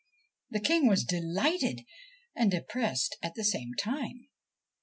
The 0.49 0.59
King 0.59 0.87
was 0.87 1.03
delighted 1.03 1.81
and 2.35 2.49
depressed 2.49 3.17
at 3.21 3.35
the 3.35 3.43
same 3.43 3.73
time. 3.79 4.29